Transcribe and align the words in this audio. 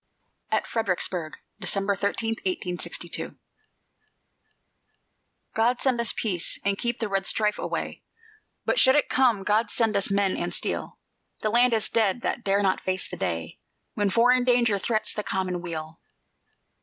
AT 0.49 0.65
FREDERICKSBURG 0.65 1.35
[December 1.59 1.95
13, 1.95 2.31
1862] 2.43 3.35
God 5.53 5.79
send 5.79 6.01
us 6.01 6.11
peace, 6.11 6.59
and 6.65 6.79
keep 6.79 6.99
red 7.03 7.27
strife 7.27 7.59
away; 7.59 8.01
But 8.65 8.79
should 8.79 8.95
it 8.95 9.09
come, 9.09 9.43
God 9.43 9.69
send 9.69 9.95
us 9.95 10.09
men 10.09 10.35
and 10.35 10.55
steel! 10.55 10.97
The 11.41 11.51
land 11.51 11.75
is 11.75 11.87
dead 11.87 12.21
that 12.21 12.43
dare 12.43 12.63
not 12.63 12.81
face 12.81 13.07
the 13.07 13.15
day 13.15 13.59
When 13.93 14.09
foreign 14.09 14.43
danger 14.43 14.79
threats 14.79 15.13
the 15.13 15.21
common 15.21 15.61
weal. 15.61 15.99